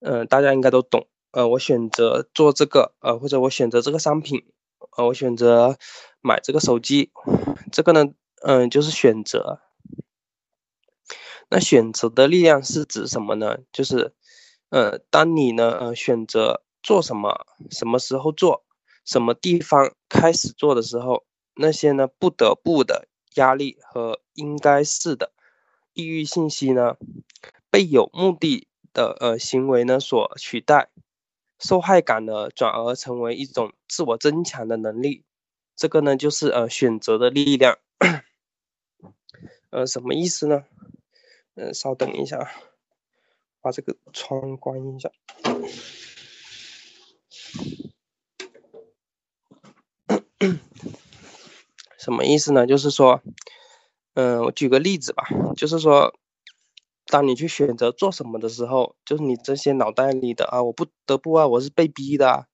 [0.00, 4.46] 嗯，大家应该都懂，呃，我选择做这个，呃，或者我选择这个商品，
[4.96, 5.76] 呃，我选择
[6.22, 7.12] 买这个手机，
[7.70, 8.06] 这个呢，
[8.40, 9.60] 嗯，就是选择。
[11.50, 13.58] 那选择的力量是指什么呢？
[13.70, 14.14] 就是。
[14.74, 18.64] 呃，当你呢，呃，选择做什么，什么时候做，
[19.04, 25.30] 什么地方开始做的时候，那些呢不得不的压力和应该是的
[25.92, 26.96] 抑郁信息呢，
[27.70, 30.88] 被有目的的呃行为呢所取代，
[31.60, 35.22] 受害感呢转而成为一种自我增强的能力，
[35.76, 37.78] 这个呢就是呃选择的力量，
[39.70, 40.64] 呃，什么意思呢？
[41.54, 42.50] 嗯，稍等一下。
[43.64, 45.10] 把这个窗关一下，
[51.98, 52.66] 什么意思呢？
[52.66, 53.22] 就是说，
[54.12, 55.24] 嗯，我举个例子吧，
[55.56, 56.14] 就是说，
[57.06, 62.46] 当你去选择做什么的时候，就是你这些脑袋里的啊，我不得不啊，我是被逼的，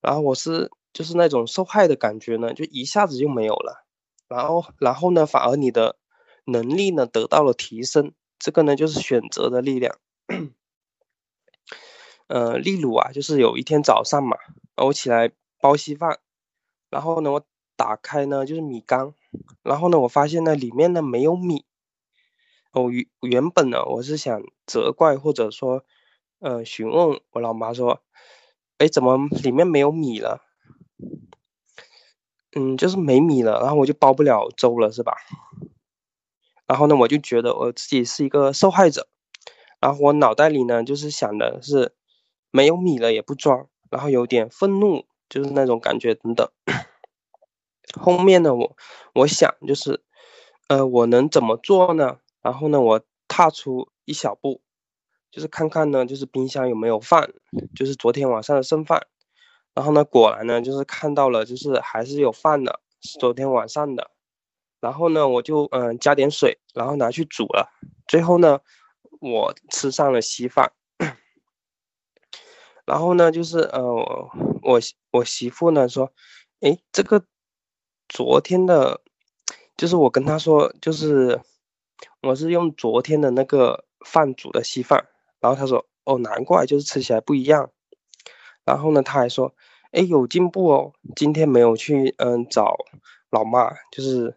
[0.00, 3.84] 然后我是就是那种受害的感觉呢，就一下子就没有了，
[4.28, 5.98] 然后然后呢，反而你的
[6.46, 9.98] 能力呢得到了提升，这个呢就是选择的力量。
[12.28, 14.36] 呃，例如啊，就是有一天早上嘛，
[14.76, 16.18] 我起来煲稀饭，
[16.90, 17.44] 然后呢，我
[17.76, 19.14] 打开呢就是米缸，
[19.62, 21.64] 然后呢，我发现呢里面呢没有米。
[22.72, 25.84] 哦，原原本呢我是想责怪或者说，
[26.40, 28.02] 呃，询问我老妈说，
[28.78, 30.42] 哎，怎么里面没有米了？
[32.56, 35.14] 嗯，就是没米了，然后我就煲不了粥了，是吧？
[36.66, 39.06] 然后呢，我就觉得我自己是一个受害者。
[39.82, 41.92] 然后我脑袋里呢，就是想的是，
[42.52, 46.48] 没有米了也不装，然后有点愤怒，就是那种感觉等等。
[48.00, 48.76] 后面呢，我
[49.12, 50.00] 我想就是，
[50.68, 52.18] 呃，我能怎么做呢？
[52.42, 54.60] 然后呢，我踏出一小步，
[55.32, 57.32] 就是看看呢，就是冰箱有没有饭，
[57.74, 59.08] 就是昨天晚上的剩饭。
[59.74, 64.12] 然后呢，果然呢，就是看到了，就是还是有饭的，是昨天晚上的。
[64.80, 67.68] 然后呢，我就嗯加点水，然后拿去煮了。
[68.06, 68.60] 最后呢。
[69.22, 70.72] 我吃上了稀饭，
[72.84, 73.80] 然后呢，就是呃，
[74.62, 74.80] 我
[75.12, 76.12] 我媳妇呢说，
[76.58, 77.24] 哎，这个
[78.08, 79.00] 昨天的，
[79.76, 81.40] 就是我跟她说，就是
[82.20, 85.06] 我是用昨天的那个饭煮的稀饭，
[85.38, 87.70] 然后她说，哦，难怪就是吃起来不一样。
[88.64, 89.54] 然后呢，她还说，
[89.92, 92.76] 哎，有进步哦，今天没有去嗯找
[93.30, 94.36] 老妈，就是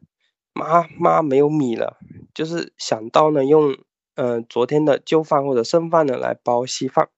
[0.53, 1.97] 妈妈没有米了，
[2.35, 3.75] 就是想到呢用。
[4.15, 7.09] 嗯，昨天的旧饭或者剩饭呢，来包稀饭。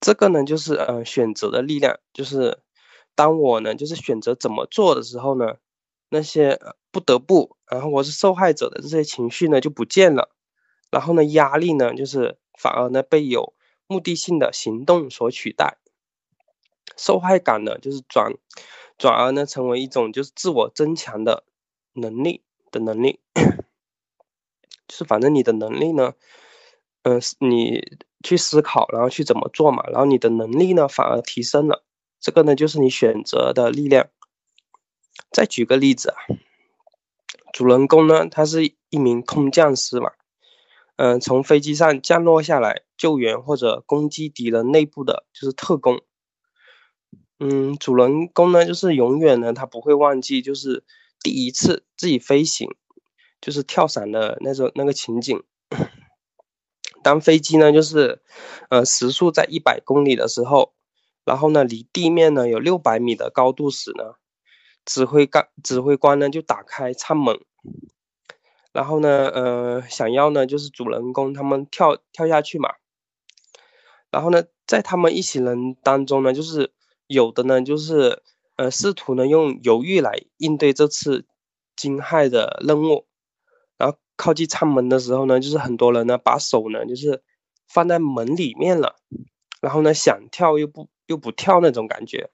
[0.00, 1.98] 这个呢，就是呃选择的力量。
[2.12, 2.58] 就是
[3.14, 5.56] 当我呢，就是选择怎么做的时候呢，
[6.10, 6.58] 那些
[6.90, 10.28] 不得不，然后我是受害者的这些情绪呢就不见了。
[10.90, 13.54] 然后呢，压力呢，就是反而呢被有
[13.86, 15.78] 目的性的行动所取代。
[16.98, 18.34] 受害感呢，就是转
[18.98, 21.44] 转而呢成为一种就是自我增强的
[21.94, 23.20] 能力的能力。
[24.92, 26.12] 是反正你的能力呢，
[27.02, 31.82] 嗯，你去思考，然后去怎么做嘛，然后你的能力呢反而提升了，
[32.20, 34.08] 这个呢就是你选择的力量。
[35.30, 36.16] 再举个例子啊，
[37.52, 40.12] 主人公呢他是一名空降师嘛，
[40.96, 46.02] 嗯，从飞机上降落下来救援或者攻击敌人内部的，就是特工。
[47.38, 50.84] 嗯，主人公呢就是永远呢他不会忘记，就是
[51.20, 52.68] 第一次自己飞行。
[53.42, 55.42] 就是跳伞的那种那个情景，
[57.02, 58.22] 当飞机呢，就是
[58.70, 60.72] 呃时速在一百公里的时候，
[61.24, 64.14] 然后呢离地面呢有六百米的高度时呢，
[64.84, 67.40] 指挥官指挥官呢就打开舱门，
[68.72, 72.74] 然后呢呃想要呢就是主人公他们跳跳下去嘛，
[74.12, 76.72] 然后呢在他们一行人当中呢，就是
[77.08, 78.22] 有的呢就是
[78.54, 81.26] 呃试图呢用犹豫来应对这次
[81.74, 83.08] 惊骇的任务。
[84.16, 87.22] 靠近舱门的时候呢，就是很多人呢把手呢就是
[87.66, 88.96] 放在门里面了，
[89.60, 92.30] 然后呢想跳又不又不跳那种感觉，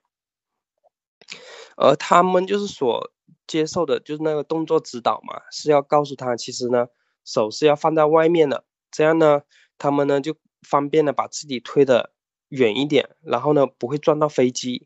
[1.77, 3.11] 而他们就是所
[3.47, 6.87] 接受的就是那个动作指导嘛，是要告诉他其实呢
[7.25, 9.41] 手是要放在外面的，这样呢
[9.77, 12.11] 他们呢就方便的把自己推的
[12.49, 14.85] 远一点，然后呢不会撞到飞机。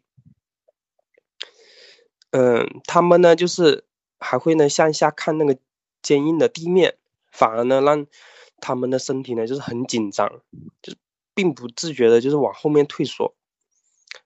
[2.31, 3.85] 嗯，他们呢就是
[4.19, 5.57] 还会呢向下看那个。
[6.03, 6.97] 坚硬的地面，
[7.31, 8.05] 反而呢让
[8.59, 10.41] 他们的身体呢就是很紧张，
[10.81, 10.97] 就是
[11.33, 13.33] 并不自觉的，就是往后面退缩，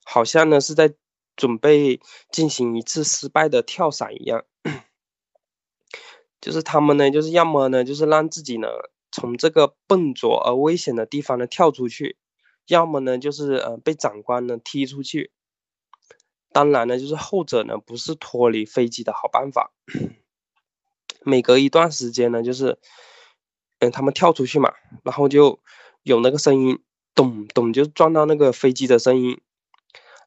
[0.03, 0.93] 好像呢是在
[1.35, 2.01] 准备
[2.31, 4.43] 进行一次失败的跳伞一样。
[6.41, 8.67] 就是他们呢，就是要么呢就是让自己呢
[9.11, 12.17] 从这个笨拙而危险的地方呢跳出去，
[12.67, 15.31] 要么呢就是呃被长官呢踢出去。
[16.51, 19.71] 当然呢，就是后者呢不是脱离飞机的好办法。
[21.23, 22.77] 每隔一段时间呢，就是，
[23.79, 24.73] 嗯，他们跳出去嘛，
[25.03, 25.59] 然后就
[26.03, 26.79] 有那个声音，
[27.13, 29.41] 咚咚，就撞到那个飞机的声音，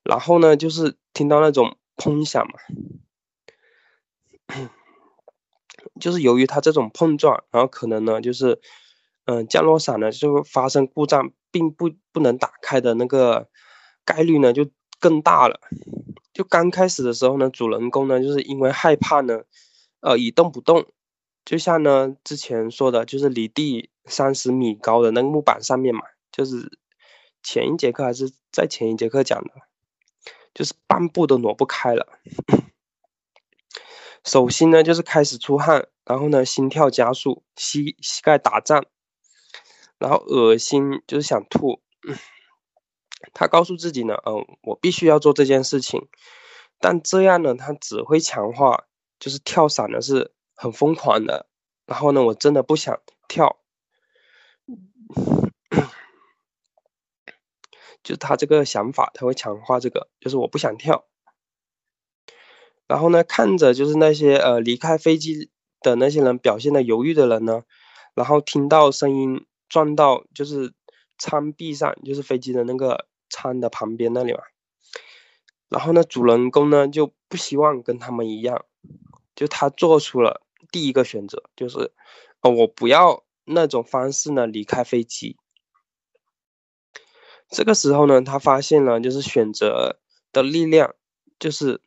[0.03, 2.55] 然后呢，就是听到那种砰响嘛，
[6.01, 8.61] 就是由于它这种碰撞，然后可能呢，就是，
[9.25, 13.49] 嗯，降落伞呢就发生故障，并不不能打开的那个
[14.05, 15.61] 概率呢就更大了。
[16.33, 19.43] 就刚开始的时候呢，主人公呢就是因为害怕呢。
[20.01, 20.87] 呃，一动不动，
[21.45, 26.01] 就像呢之前说的，就是离地三十米高的那个木板上面嘛，
[26.33, 26.79] 就是
[27.43, 29.51] 前一节课还是在前一节课讲的，
[30.55, 32.19] 就是半步都挪不开了。
[34.25, 38.87] 手心呢就是开始出汗，然后呢心跳加速，膝膝盖打颤，
[39.99, 41.83] 然后恶心，就是想吐。
[43.35, 46.09] 他告诉自己呢，嗯，我必须要做这件事情，
[46.79, 48.87] 但这样呢，他只会强化。
[49.21, 51.47] 就是跳伞的是很疯狂的，
[51.87, 53.59] 然后呢，我真的不想跳，
[58.03, 61.07] 就他这个想法，他会强化这个，就是我不想跳。
[62.89, 65.51] 然后呢，看着就是那些呃离开飞机
[65.83, 67.63] 的那些人表现的犹豫的人呢，
[68.15, 70.73] 然后听到声音撞到就是
[71.19, 74.41] 舱壁上，就是飞机的那个舱的旁边那里嘛。
[75.69, 78.65] 然后呢，主人公呢就不希望跟他们一样。
[79.41, 81.93] 就他做出了第一个选择，就是，
[82.43, 85.39] 呃，我不要那种方式呢离开飞机。
[87.49, 89.99] 这个时候呢，他发现了就是选择
[90.31, 90.95] 的力量，
[91.39, 91.81] 就是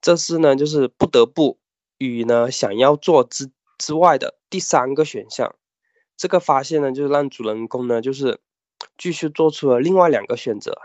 [0.00, 1.60] 这是呢就是不得不
[1.96, 5.54] 与呢想要做之之外的第三个选项。
[6.16, 8.40] 这个发现呢，就是让主人公呢就是
[8.98, 10.76] 继续做出了另外两个选择。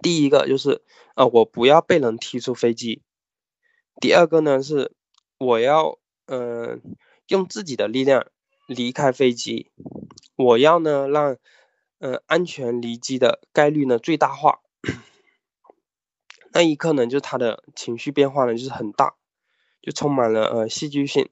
[0.00, 0.80] 第一个就是，
[1.16, 3.02] 呃，我不要被人踢出飞机。
[4.02, 4.90] 第二个呢是，
[5.38, 6.82] 我要嗯
[7.28, 8.26] 用自己的力量
[8.66, 9.70] 离开飞机，
[10.34, 11.36] 我要呢让
[12.00, 14.58] 嗯安全离机的概率呢最大化。
[16.52, 19.14] 那一刻呢，就他的情绪变化呢就是很大，
[19.80, 21.30] 就充满了呃戏剧性，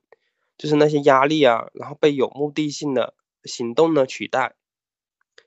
[0.56, 4.54] 就是那些压力啊，然后被有目的性的行动呢取代，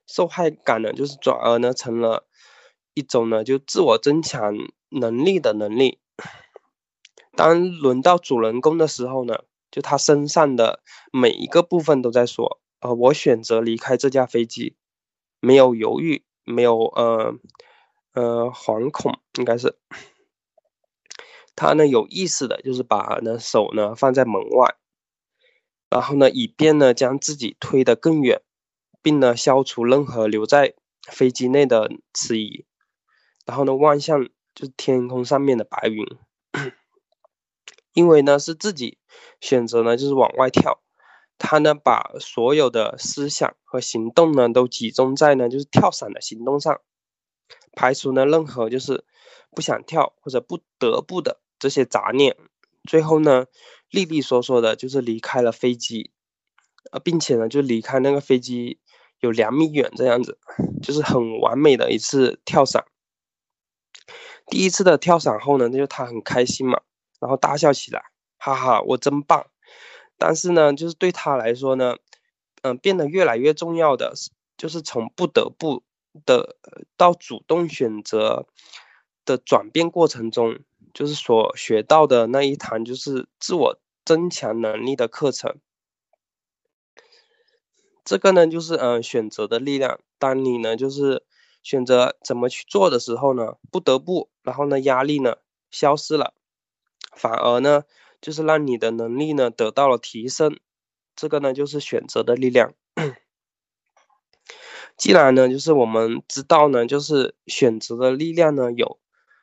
[0.05, 2.27] 受害感呢就是转而呢成了
[2.93, 4.53] 一种呢就自我增强
[4.89, 5.99] 能力的能力。
[7.35, 14.75] 当轮到主人公的时候呢，就他身上的每一个部分都在说：“呃，我选择离开这架飞机，
[15.39, 17.35] 没有犹豫，没有呃
[18.13, 19.77] 呃惶恐，应该是。
[21.55, 24.75] 他呢有意识的，就是把呢手呢放在门外，
[25.89, 28.41] 然后呢以便呢将自己推得更远，
[29.01, 30.75] 并呢消除任何留在
[31.07, 32.65] 飞机内的迟疑，
[33.45, 34.23] 然后呢望向
[34.53, 36.05] 就是天空上面的白云。”
[37.93, 38.97] 因为呢是自己
[39.39, 40.81] 选择呢，就是往外跳，
[41.37, 46.81] 他呢把所有的思想和行动呢都集中在呢就是跳伞的行动上，
[47.73, 49.05] 排除呢任何就是
[49.51, 52.35] 不想跳或者不得不的这些杂念，
[52.89, 53.45] 最后呢
[53.89, 56.11] 利利索索的就是离开了飞机，
[56.91, 58.79] 呃，并且呢就离开那个飞机
[59.19, 60.39] 有两米远这样子，
[60.81, 62.85] 就是很完美的一次跳伞。
[64.47, 66.81] 第一次的跳伞后呢，那就他很开心嘛。
[67.23, 68.03] 然后大笑起来，
[68.37, 69.47] 哈哈，我真棒！
[70.17, 71.95] 但是呢，就是对他来说呢，
[72.63, 75.83] 嗯，变得越来越重要的是，就是从不得不
[76.25, 76.57] 的
[76.97, 78.45] 到主动选择
[79.23, 80.59] 的转变过程中，
[80.93, 85.55] 就是所学到的那一堂就是自我增强能力的课程。
[88.03, 90.01] 这个呢，就是嗯，选择的力量。
[90.19, 91.23] 当你呢，就是
[91.63, 95.37] 选择怎么去做的时候呢，不得不，然后呢，压力呢
[95.71, 96.33] 消失了。
[97.15, 97.83] 反而呢，
[98.21, 100.57] 就是让你的能力呢得到了提升，
[101.15, 102.73] 这个呢就是选择的力量。
[104.97, 108.99] 既然呢，就是我们知道呢，就是选择的力量呢有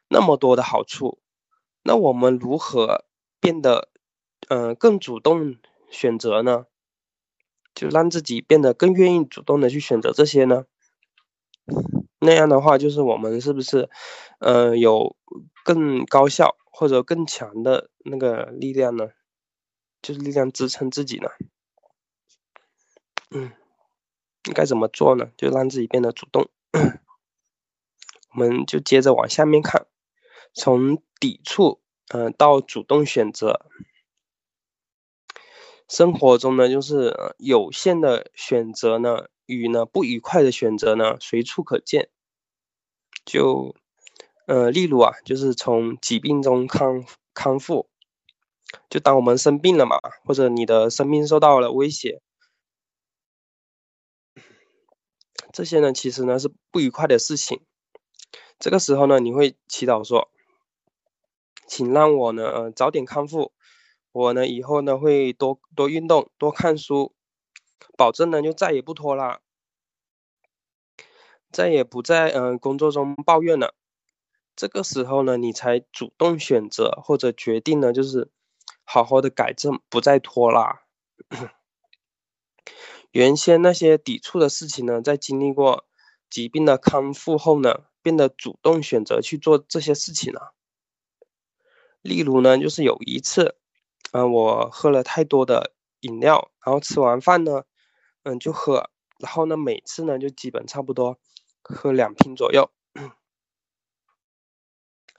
[0.09, 1.19] 那么多的好处，
[1.83, 3.05] 那我们如何
[3.41, 3.89] 变得
[4.49, 5.57] 嗯更主动
[5.91, 6.67] 选择呢？
[7.75, 10.65] 就让自己变得更愿意主动的去选择这些呢？
[12.21, 13.91] 那样的话，就是我们是不是
[14.39, 15.17] 嗯有
[15.65, 19.09] 更高效或者更强的那个力量呢？
[20.03, 21.29] 就是力量支撑自己呢？
[23.31, 23.53] 嗯。
[24.47, 25.31] 应该怎么做呢？
[25.37, 26.49] 就让自己变得主动。
[28.33, 29.87] 我们就接着往下面看，
[30.55, 33.67] 从抵触，嗯，到主动选择。
[35.87, 42.09] 生活中呢，就是有限的选择呢，与呢不愉快的选择呢，随处可见。
[43.25, 43.75] 就，
[44.47, 47.05] 呃，例如啊，就是从疾病中康
[47.35, 47.91] 康复，
[48.89, 52.23] 就当我们生病了嘛，或者你的生命受到了威胁。
[55.53, 57.61] 这些呢，其实呢是不愉快的事情。
[58.59, 60.31] 这个时候呢，你会祈祷说
[61.67, 63.53] ：“请让我呢，呃，早点康复。
[64.13, 67.15] 我呢，以后呢会多多运动，多看书，
[67.97, 69.41] 保证呢就再也不拖拉，
[71.51, 73.75] 再也不在嗯工作中抱怨了。
[74.57, 78.31] 这个时候呢，你才主动选择或者决定呢，就是
[78.85, 80.83] 好好的改正，不再拖拉。”
[83.13, 85.85] 原先那些抵触的事情呢，在经历过
[86.29, 90.55] 疾病的康复后呢，变得主动选择去做这些事情了。
[92.03, 93.57] 例如呢，就是有一次，
[94.13, 97.65] 嗯，我喝了太多的饮料，然后吃完饭呢，
[98.31, 101.19] 嗯，就喝，然后呢，每次呢，就基本差不多
[101.63, 102.71] 喝两瓶左右。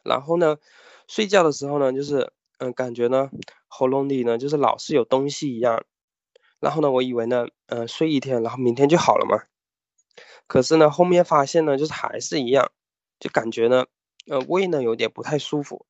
[0.04, 0.58] 然后呢，
[1.08, 3.30] 睡觉的时候呢，就是，嗯，感觉呢，
[3.68, 5.84] 喉咙里呢，就是老是有东西一样。
[6.62, 9.44] 然后呢，我以为呢，呃，睡一天，然后明天就好了嘛。
[10.48, 12.72] 可是呢，后面发现呢，就是还是一样，
[13.20, 13.88] 就感觉呢，
[14.28, 15.86] 呃，胃呢有点不太舒服。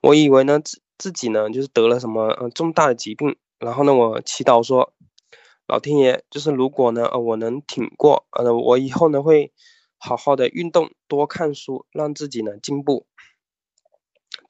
[0.00, 3.36] 我以为呢，自自己呢就是得了什么呃重大的疾病。
[3.58, 4.92] 然后呢，我祈祷说，
[5.72, 9.54] 老天爷，就是如果呢，呃，我能挺过，呃，我以后呢会
[9.96, 13.06] 好好的运动，多看书，让自己呢进步。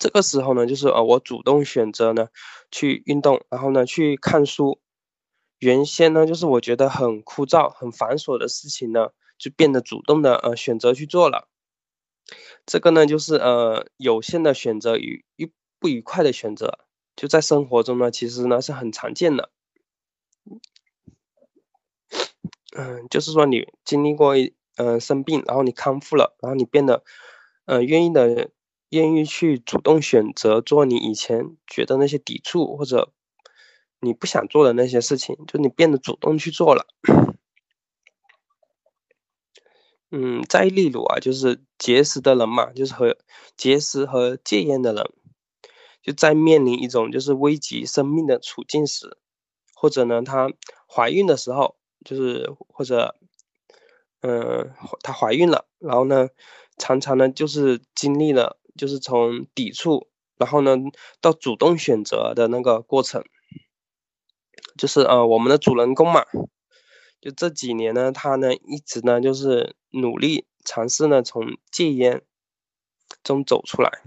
[0.00, 2.26] 这个时候呢，就是呃，我主动选择呢
[2.72, 4.80] 去运动，然后呢去看书。
[5.60, 11.46] 原先呢，就是我觉得很枯燥、很繁琐的事情呢，就变得主动的呃选择去做了。
[12.66, 16.80] 这个呢，就是呃有限的选择与愉不愉快的选择，
[17.14, 19.50] 就在生活中呢，其实呢是很常见的。
[22.76, 24.34] 嗯，就是说你经历过
[24.76, 27.04] 嗯生病，然后你康复了，然后你变得
[27.66, 28.50] 嗯愿意的
[28.90, 33.12] 愿意去主动选择做你以前觉得那些抵触或者。
[34.04, 36.88] 你不想做的那些事情，就你变得主动去做了。
[40.10, 43.16] 嗯，再例如啊，就是节食的人嘛，就是和
[43.56, 45.08] 节食和戒烟的人，
[46.02, 49.16] 就在面临一种就是危及生命的处境时，
[49.72, 50.50] 或者呢，她
[50.92, 53.14] 怀孕的时候，就是或者，
[54.20, 56.28] 嗯，她怀孕了，然后呢，
[56.78, 60.76] 常常呢就是经历了就是从抵触，然后呢
[61.20, 63.24] 到主动选择的那个过程。
[64.78, 66.24] 就是呃，我们的主人公嘛，
[67.20, 72.22] 就这几年呢，他呢一直呢就是努力尝试呢从戒烟
[73.22, 74.02] 中走出来，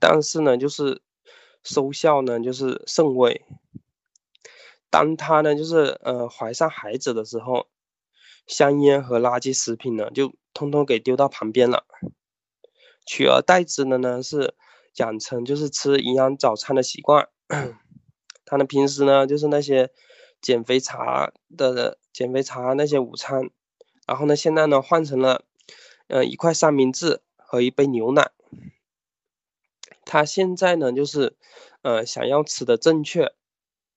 [0.00, 1.02] 但是呢就是
[1.62, 3.44] 收效呢就是甚微。
[4.92, 7.66] 当他呢就是呃怀上孩子的时候，
[8.46, 11.86] 香烟和垃圾食品呢就通通给丢到旁边了，
[13.06, 14.54] 取而代之的呢是
[14.96, 17.30] 养成就是吃营养早餐的习惯。
[18.44, 19.90] 他呢平时呢就是那些
[20.42, 23.48] 减肥茶的减肥茶那些午餐，
[24.06, 25.46] 然后呢现在呢换成了，
[26.08, 28.30] 嗯一块三明治和一杯牛奶。
[30.04, 31.34] 他现在呢就是，
[31.80, 33.32] 呃想要吃的正确，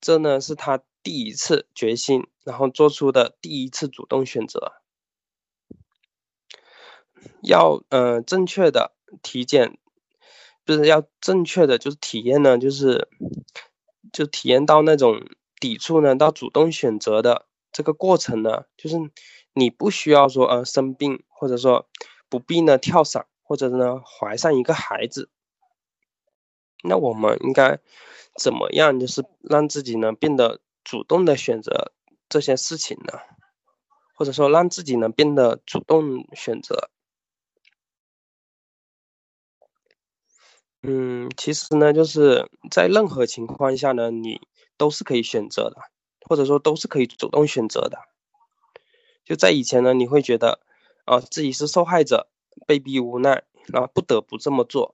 [0.06, 4.74] 这呢是他第一次决心，然后做出的第一次主动选择。
[7.42, 8.94] 要呃正确的
[9.24, 9.80] 体检，
[10.64, 13.10] 不是要正确的就是体验呢就是。
[14.14, 15.26] 就体验到那种
[15.60, 18.96] 抵触呢，到主动选择的这个过程呢，就是
[19.52, 21.90] 你不需要说呃生病，或者说
[22.30, 25.30] 不必呢跳伞，或者呢怀上一个孩子。
[26.84, 27.80] 那我们应该
[28.40, 31.92] 怎么样，就是让自己呢变得主动的选择
[32.30, 33.20] 这些事情呢？
[34.16, 36.90] 或者说让自己呢变得主动选择？
[40.84, 44.40] 嗯，其实呢，就是在任何情况下呢，你
[44.78, 45.78] 都是可以选择的，
[46.28, 47.98] 或者说都是可以主动选择的。
[49.24, 50.60] 就在以前呢，你会觉得，
[51.06, 52.28] 啊，自己是受害者，
[52.68, 54.94] 被逼无奈，然后不得不这么做。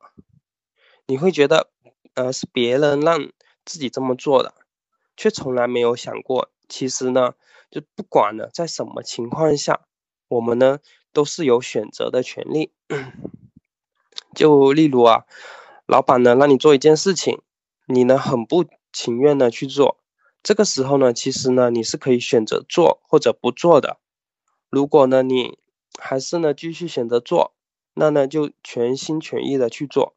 [1.06, 1.70] 你会觉得，
[2.16, 3.32] 呃，是别人让
[3.66, 4.54] 自己这么做的，
[5.16, 7.34] 却从来没有想过，其实呢，
[7.70, 9.82] 就不管呢在什么情况下，
[10.28, 10.80] 我们呢
[11.14, 12.72] 都是有选择的权利。
[14.36, 15.26] 就例如啊。
[15.88, 17.42] 老板呢，让你做一件事情，
[17.86, 18.64] 你呢很不
[18.94, 19.98] 情愿的去做。
[20.42, 23.98] 这个时候呢，其实呢你是可以选择做或者不做的。
[24.70, 25.60] 如果呢你
[26.00, 27.54] 还是呢继续选择做，
[27.94, 30.16] 那呢就全心全意的去做。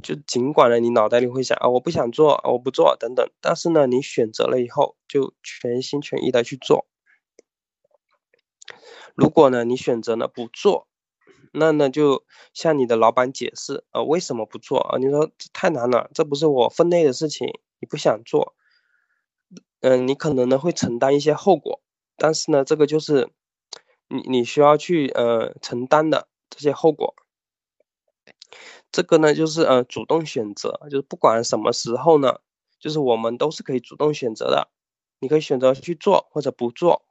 [0.00, 6.86] 就尽管呢你脑袋里会想啊我不想做，我不做等等，但是呢你选择了以后就全心全意的去做。
[9.14, 10.86] 如果呢你选择呢不做。
[11.54, 14.96] 那呢，就向你的老板解释，啊，为什么不做啊？
[14.96, 17.46] 你说这太难了，这不是我分内的事情，
[17.78, 18.54] 你不想做，
[19.82, 21.82] 嗯，你可能呢会承担一些后果，
[22.16, 23.28] 但是呢，这个就是
[24.08, 27.14] 你你需要去呃承担的这些后果。
[28.92, 32.38] 这个呢就是呃主动选择，就是不管什么时候呢，
[32.78, 34.68] 就是我们都是可以主动选择的，
[35.18, 37.02] 你可以选择去做或者不做，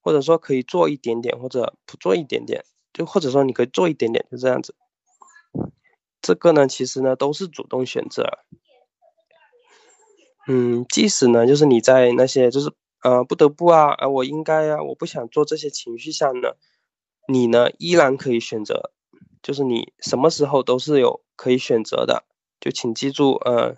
[0.00, 2.64] 或者说可以做一点点或者不做一点点。
[2.94, 4.74] 就或者说你可以做一点点，就这样子。
[6.22, 8.38] 这个呢，其实呢都是主动选择。
[10.48, 16.54] 嗯，即使呢，就是你在那些就是呃不得不啊啊我应该啊我不想做这些情绪下呢，
[17.28, 18.92] 你呢依然可以选择，
[19.46, 22.24] 就是你什么时候都是有可以选择的。
[22.58, 23.76] 就请记住，嗯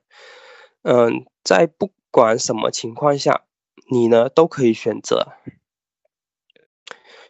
[0.81, 3.45] 嗯，在不管什么情况下，
[3.91, 5.33] 你呢都可以选择。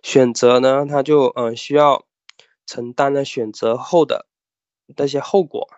[0.04, 2.07] 选择呢，他就嗯需要
[2.64, 4.26] 承担了选择后的
[4.97, 5.68] 那些后果。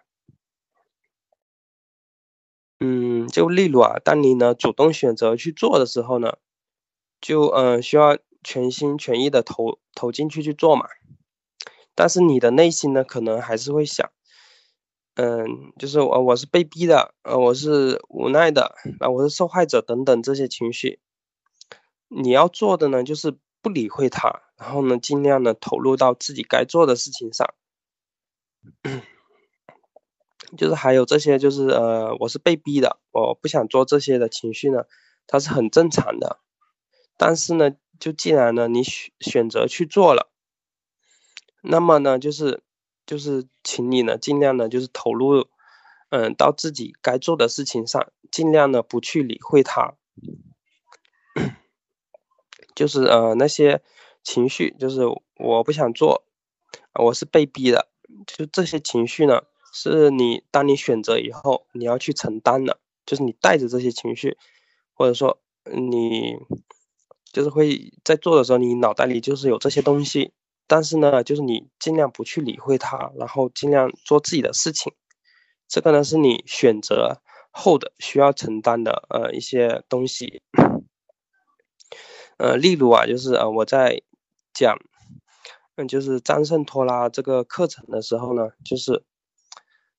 [2.79, 6.37] 嗯，就例如啊，当你呢主动选择去做的时候呢，
[7.23, 10.87] 就嗯需要全心全意的投投进去去做嘛。
[12.01, 14.11] 但是你的内心呢，可能还是会想，
[15.17, 21.01] 嗯，就是我我是被逼的，呃，我是无奈的，啊，我是受害者等等这些情绪。
[22.09, 23.37] 你要做的呢，就是。
[23.63, 27.47] 不理会他，然后呢，尽量的投入到自己该做的事情上。
[30.57, 34.85] 就是还有这些，就是呃，我是被逼的，我不想做这些的情绪呢，
[35.27, 36.39] 它是很正常的。
[37.19, 40.30] 但是呢，就既然呢你选选择去做了，
[41.63, 42.63] 那么呢，就是
[43.07, 45.47] 就是请你呢尽量的，就是投入，
[46.11, 49.95] 嗯，到自己该做的事情上，尽量的不去理会他。
[52.75, 53.83] 就是呃那些
[54.23, 55.03] 情绪，就是
[55.37, 56.25] 我不想做，
[56.95, 57.89] 我是被逼的，
[58.27, 59.43] 就这些情绪呢，
[59.75, 64.39] 是你当你选择以后，你要去承担的，就是你带着这些情绪，
[64.95, 66.39] 或者说你
[67.33, 70.33] 就是会在做的时候，你脑袋里就是有这些东西，
[70.71, 74.93] 但是呢，就是你尽量不去理会它，然后尽量做自己的事情，
[75.67, 80.43] 这个呢是你选择后的需要承担的呃一些东西。
[82.37, 84.03] 呃，例如啊，就是呃，我在
[84.55, 84.79] 讲，
[85.75, 89.03] 嗯，就是战胜拖拉这个课程的时候呢，就是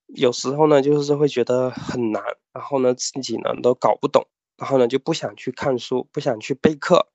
[0.08, 7.10] 有时候呢，就是会觉得很难，然后呢，自己呢都搞不懂，然后呢就不想去看书，不想去备课，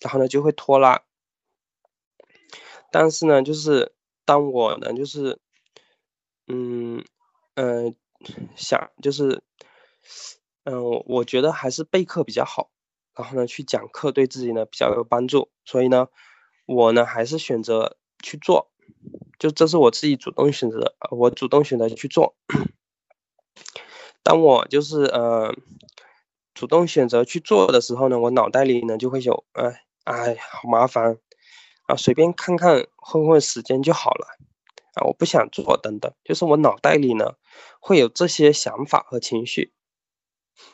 [0.00, 1.02] 然后呢就会拖拉。
[2.98, 3.92] 但是呢，就是
[4.24, 5.38] 当我呢，就是，
[6.46, 7.04] 嗯
[7.54, 7.94] 嗯，
[8.56, 9.42] 想就是，
[10.64, 12.70] 嗯，我觉得还是备课比较好。
[13.14, 16.08] 然后呢，去讲课对自己呢比较有帮助，所以呢，
[16.64, 18.70] 我呢还是选择去做，
[19.38, 22.34] 就这是我自己主动选择，我主动选择去做。
[24.24, 25.54] 当我就是呃
[26.54, 31.18] 主动选择去做的时候呢，我脑袋里呢就会有，哎哎，好麻烦
[31.86, 34.26] 啊，随便看看混混时间就好了
[34.94, 37.34] 啊，我不想做等等，就是我脑袋里呢
[37.80, 39.72] 会有这些想法和情绪。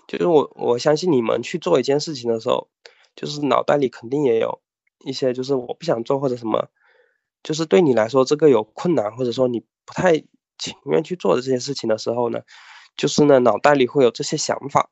[0.06, 2.68] 就是我，我相信你们去做一件事情的时候，
[3.16, 4.62] 就是脑袋里肯定也有
[5.04, 6.68] 一些，就是我不想做或者什么，
[7.42, 10.12] 就是对你来说这个有困难，或者说你不太
[10.56, 12.42] 情愿去做的这些事情的时候呢，
[12.96, 14.90] 就是呢脑袋里会有这些想法。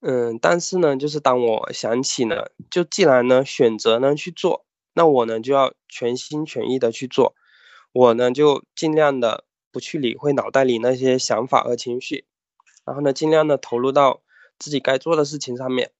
[0.00, 7.34] 嗯，但是呢，就是当我想起呢，就既然呢选择呢去做，那我呢就要全心全意的去做，
[7.92, 9.44] 我呢就尽量的。
[9.72, 12.24] 不去理会脑袋里那些想法和情绪，
[12.84, 14.20] 然后呢，尽量的投入到
[14.58, 15.92] 自己该做的事情上面。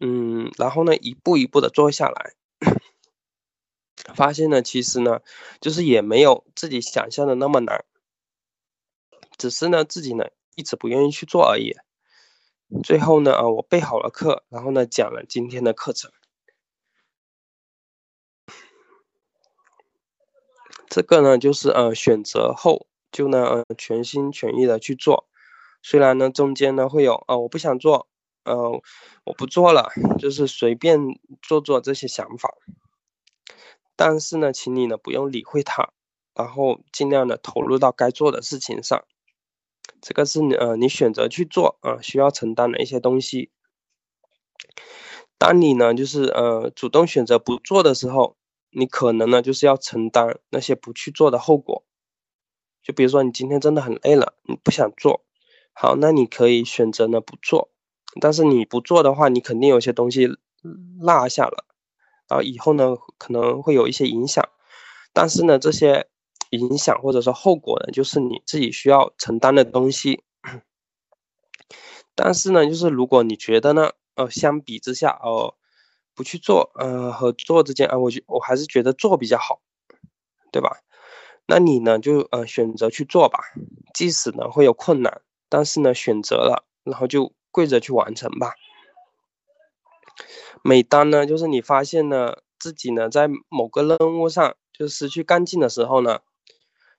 [0.00, 2.32] 嗯，然后呢，一步一步的做下来。
[4.16, 5.20] 发现呢，其实呢，
[5.60, 7.84] 就是也没有自己想象的那么难，
[9.38, 10.24] 只是呢自己呢
[10.56, 11.76] 一直不愿意去做而已。
[12.82, 16.10] 最后呢，啊，我备好了课，然后呢讲了今天的课程。
[20.88, 25.28] 这个呢就是呃选择后就呢呃全心全意的去做，
[25.82, 28.08] 虽然呢中间呢会有啊我不想做，
[28.44, 28.82] 呃
[29.24, 30.98] 我不做了，就是随便
[31.42, 32.54] 做做这些想法。
[33.94, 35.90] 但是呢，请你呢不用理会它，
[36.34, 39.04] 然后尽量的投入到该做的事情上。
[40.00, 43.50] 这个是呃你选择去做啊需要承担的一些东西。
[45.38, 48.36] 当你呢就是呃主动选择不做的时候，
[48.70, 51.84] 你可能呢就是要承担那些不去做的后果。
[52.82, 55.24] 就比如说你今天真的很累了，你不想做，
[55.72, 57.70] 好，那你可以选择呢不做。
[58.20, 60.28] 但是你不做的话，你肯定有些东西
[61.00, 61.66] 落下了。
[62.28, 64.48] 然后以后呢，可能会有一些影响，
[65.12, 66.08] 但是呢，这些
[66.50, 70.22] 影响或者说后果呢，就是你自己需要承担的东西。
[72.14, 75.54] 但是呢，就是如果你觉得呢，呃，相比之下，哦，
[76.14, 79.60] 不去做，呃，和做之间，啊，我觉我还是觉得做比较好，
[80.50, 80.78] 对吧？
[81.46, 83.38] 那你呢，就呃选择去做吧，
[83.94, 88.54] 即使呢会有困难，但是呢选择了，然后就跪着去完成吧。
[90.64, 96.20] 每当呢，就是你发现呢自己呢在某个任务上就失去干劲的时候呢，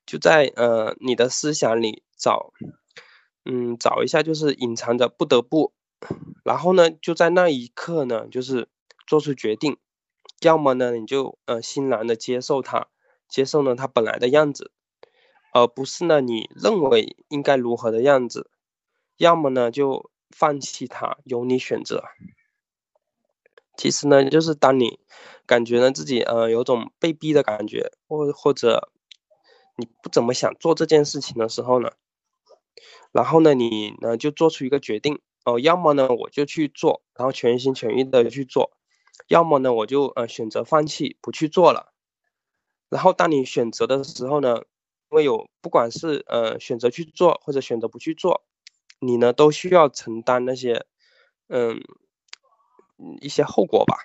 [0.08, 2.54] 就在呃你的思想里找，
[3.46, 5.74] 嗯找一下就是隐藏着不得不，
[6.44, 8.70] 然后呢就在那一刻呢就是
[9.06, 9.78] 做出决定，
[10.42, 12.88] 要么呢你就呃欣然的接受它，
[13.28, 14.72] 接受呢它本来的样子，
[15.54, 18.50] 而不是呢你认为应该如何的样子，
[19.18, 22.06] 要么呢就放弃它，由你选择。
[23.76, 25.00] 其实呢，就是当你
[25.46, 28.90] 感觉呢自己呃有种被逼的感觉，或或者
[29.78, 31.92] 你不怎么想做这件事情的时候呢，
[33.12, 38.72] 然后呢你呢就做出一个决定哦，要么呢我就去做，然后全心全意的去做，
[39.28, 41.94] 要么呢我就呃选择放弃不去做了。
[42.90, 44.64] 然后当你选择的时候呢，
[45.12, 48.44] 因为有不管是呃选择去做或者选择不去做，
[49.00, 50.86] 你呢都需要承担那些
[51.48, 51.82] 嗯。
[53.22, 53.96] 一些后果吧，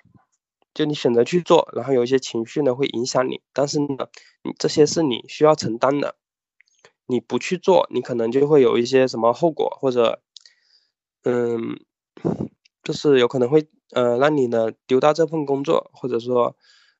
[0.73, 4.07] 就你选择去做，然后有一些情绪呢会影响你，但是呢，
[4.43, 6.15] 你这些是你需要承担的。
[7.05, 10.21] 你不去做，你可能就会有一些什么后果，或者，
[11.25, 11.79] 嗯，
[12.83, 16.55] 就是有可能会呃让你呢丢掉这份工作，或者说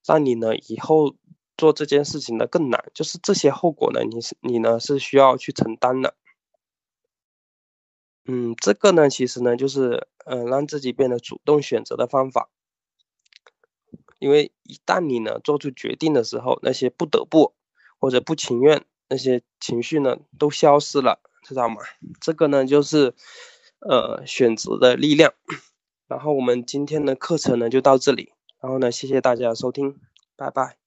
[0.05, 1.15] 让你呢以后
[1.57, 2.83] 做这件事情呢更难。
[2.93, 6.13] 就是这些后果呢，你是你呢是需要去承担的。
[8.25, 12.49] 嗯，这个呢，其实呢，就是嗯，让自己变得主动选择的方法。
[14.23, 17.53] 因为一旦你呢做出决定的时候，那些不得不
[17.99, 21.75] 或者不情愿那些情绪呢都消失了，知道吗？
[22.21, 23.13] 这个呢就是
[23.79, 25.33] 呃选择的力量。
[26.07, 28.31] 然后我们今天的课程呢就到这里，
[28.61, 29.99] 然后呢谢谢大家的收听，
[30.37, 30.82] 拜拜。